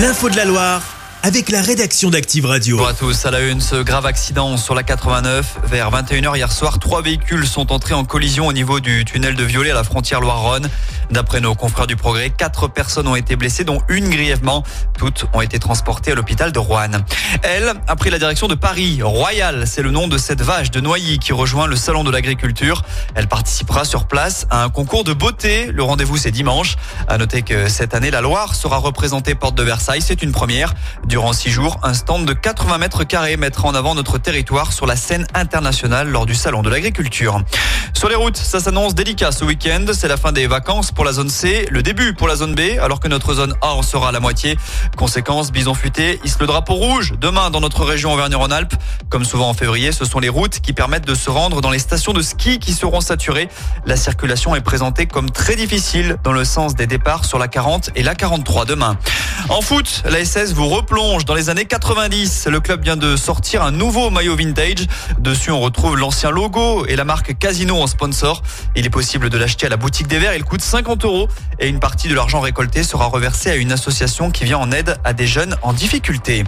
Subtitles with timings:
[0.00, 0.89] L'info de la Loire
[1.22, 2.76] avec la rédaction d'Active Radio.
[2.76, 5.58] Bonjour à tous, à la une, ce grave accident sur la 89.
[5.64, 9.44] Vers 21h hier soir, trois véhicules sont entrés en collision au niveau du tunnel de
[9.44, 10.68] Violet à la frontière Loire-Rhône.
[11.10, 14.62] D'après nos confrères du Progrès, quatre personnes ont été blessées, dont une grièvement.
[14.96, 16.90] Toutes ont été transportées à l'hôpital de Rouen.
[17.42, 19.00] Elle a pris la direction de Paris.
[19.02, 22.82] Royal, c'est le nom de cette vache de Noilly qui rejoint le salon de l'agriculture.
[23.14, 25.70] Elle participera sur place à un concours de beauté.
[25.72, 26.76] Le rendez-vous c'est dimanche.
[27.08, 30.02] À noter que cette année, la Loire sera représentée porte de Versailles.
[30.02, 30.74] C'est une première.
[31.10, 34.86] Durant six jours, un stand de 80 mètres carrés mettra en avant notre territoire sur
[34.86, 37.42] la scène internationale lors du salon de l'agriculture.
[37.94, 39.86] Sur les routes, ça s'annonce délicat ce week-end.
[39.92, 42.78] C'est la fin des vacances pour la zone C, le début pour la zone B,
[42.80, 44.56] alors que notre zone A en sera à la moitié.
[44.96, 48.74] Conséquence, Bison Futé hisse le drapeau rouge demain dans notre région Auvergne-Rhône-Alpes.
[49.08, 51.80] Comme souvent en février, ce sont les routes qui permettent de se rendre dans les
[51.80, 53.48] stations de ski qui seront saturées.
[53.84, 57.90] La circulation est présentée comme très difficile dans le sens des départs sur la 40
[57.96, 58.96] et la 43 demain.
[59.48, 62.48] En foot, la SS vous replonge dans les années 90.
[62.50, 64.86] Le club vient de sortir un nouveau maillot vintage.
[65.18, 68.42] Dessus, on retrouve l'ancien logo et la marque Casino en sponsor.
[68.76, 70.34] Il est possible de l'acheter à la boutique des Verts.
[70.34, 74.30] Il coûte 50 euros et une partie de l'argent récolté sera reversée à une association
[74.30, 76.44] qui vient en aide à des jeunes en difficulté.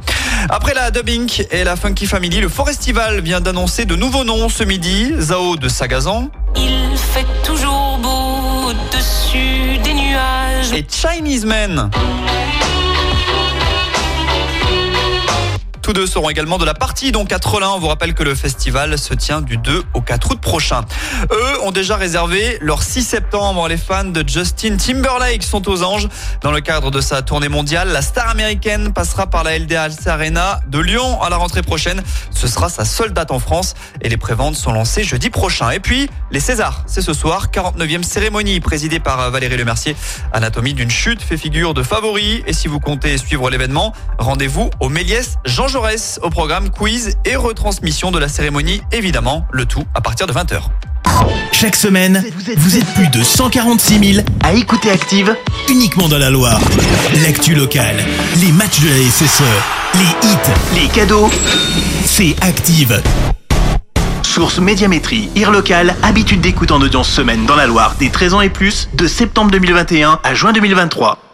[0.51, 4.65] Après la dubbing et la Funky Family, le Forestival vient d'annoncer de nouveaux noms ce
[4.65, 5.13] midi.
[5.19, 6.29] Zao de Sagazan.
[6.57, 10.73] Il fait toujours beau au-dessus des nuages.
[10.75, 11.91] Et Chinese Men.
[15.93, 17.69] Tous deux seront également de la partie, donc à Trelin.
[17.75, 20.87] On vous rappelle que le festival se tient du 2 au 4 août prochain.
[21.31, 23.69] Eux ont déjà réservé leur 6 septembre.
[23.69, 26.09] Les fans de Justin Timberlake sont aux anges.
[26.41, 30.61] Dans le cadre de sa tournée mondiale, la star américaine passera par la LDH Arena
[30.67, 32.03] de Lyon à la rentrée prochaine.
[32.31, 35.73] Ce sera sa seule date en France et les préventes sont lancées jeudi prochain.
[35.73, 39.95] Et puis, les Césars, c'est ce soir, 49e cérémonie présidée par Valérie Lemercier.
[40.33, 42.43] Anatomie d'une chute fait figure de favori.
[42.47, 47.35] Et si vous comptez suivre l'événement, rendez-vous au Méliès Jean Jaurès au programme quiz et
[47.35, 50.61] retransmission de la cérémonie, évidemment, le tout à partir de 20h.
[51.51, 52.25] Chaque semaine,
[52.57, 55.37] vous êtes plus de 146 000 à écouter Active
[55.69, 56.61] uniquement dans la Loire.
[57.25, 57.97] L'actu locale,
[58.41, 59.43] les matchs de la SSE,
[59.95, 61.29] les hits, les cadeaux,
[62.05, 63.03] c'est Active.
[64.23, 68.41] Source Médiamétrie, IR local, habitude d'écoute en audience semaine dans la Loire des 13 ans
[68.41, 71.32] et plus, de septembre 2021 à juin 2023.